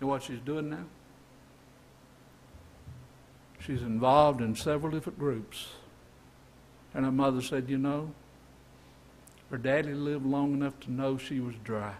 know 0.00 0.06
what 0.08 0.24
she's 0.24 0.40
doing 0.40 0.70
now? 0.70 0.84
She's 3.60 3.82
involved 3.82 4.40
in 4.40 4.56
several 4.56 4.90
different 4.92 5.18
groups. 5.18 5.68
And 6.94 7.04
her 7.04 7.12
mother 7.12 7.40
said, 7.40 7.70
You 7.70 7.78
know, 7.78 8.12
her 9.50 9.58
daddy 9.58 9.94
lived 9.94 10.26
long 10.26 10.52
enough 10.54 10.78
to 10.80 10.92
know 10.92 11.16
she 11.16 11.38
was 11.38 11.54
dry. 11.62 11.94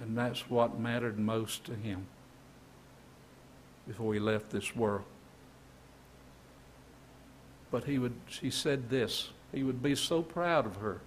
And 0.00 0.16
that's 0.16 0.48
what 0.48 0.78
mattered 0.78 1.18
most 1.18 1.64
to 1.66 1.74
him 1.74 2.06
before 3.86 4.14
he 4.14 4.20
left 4.20 4.50
this 4.50 4.74
world. 4.74 5.04
But 7.72 7.84
he 7.84 7.98
would, 7.98 8.14
she 8.28 8.50
said 8.50 8.90
this, 8.90 9.30
he 9.50 9.64
would 9.64 9.82
be 9.82 9.96
so 9.96 10.22
proud 10.22 10.66
of 10.66 10.76
her. 10.76 11.00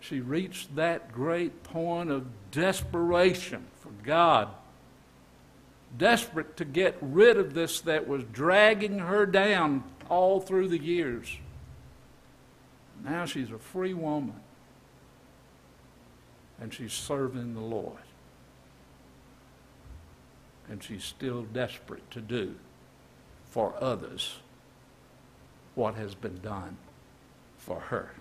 She 0.00 0.20
reached 0.20 0.76
that 0.76 1.10
great 1.12 1.62
point 1.62 2.10
of 2.10 2.26
desperation 2.50 3.66
for 3.80 3.90
God, 4.04 4.48
desperate 5.96 6.58
to 6.58 6.64
get 6.66 6.96
rid 7.00 7.38
of 7.38 7.54
this 7.54 7.80
that 7.80 8.06
was 8.06 8.22
dragging 8.24 8.98
her 8.98 9.24
down 9.24 9.82
all 10.10 10.40
through 10.40 10.68
the 10.68 10.78
years. 10.78 11.38
Now 13.02 13.24
she's 13.24 13.50
a 13.50 13.58
free 13.58 13.94
woman, 13.94 14.40
and 16.60 16.72
she's 16.72 16.92
serving 16.92 17.54
the 17.54 17.60
Lord. 17.60 17.96
And 20.68 20.82
she's 20.82 21.02
still 21.02 21.42
desperate 21.42 22.10
to 22.10 22.20
do 22.20 22.56
for 23.50 23.74
others 23.80 24.36
what 25.74 25.94
has 25.96 26.14
been 26.14 26.38
done 26.38 26.76
for 27.58 27.80
her. 27.80 28.12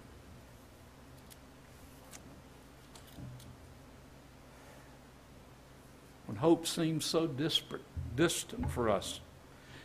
When 6.25 6.37
hope 6.37 6.67
seems 6.67 7.05
so 7.05 7.25
disparate, 7.25 7.81
distant 8.15 8.69
for 8.69 8.89
us, 8.89 9.19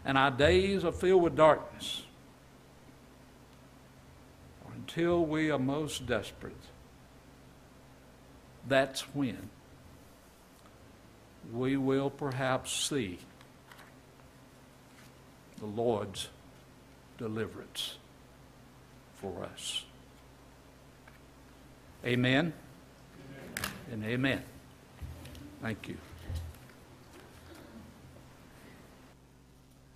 and 0.04 0.18
our 0.18 0.30
days 0.30 0.84
are 0.84 0.92
filled 0.92 1.22
with 1.22 1.36
darkness, 1.36 2.02
until 4.74 5.24
we 5.24 5.50
are 5.50 5.58
most 5.58 6.06
desperate, 6.06 6.52
that's 8.68 9.00
when 9.14 9.48
we 11.52 11.76
will 11.76 12.10
perhaps 12.10 12.72
see 12.72 13.18
the 15.64 15.82
Lord's 15.82 16.28
deliverance 17.16 17.96
for 19.14 19.44
us. 19.44 19.84
Amen, 22.04 22.52
amen. 23.30 23.72
and 23.90 24.04
amen. 24.04 24.42
Thank 25.62 25.88
you. 25.88 25.96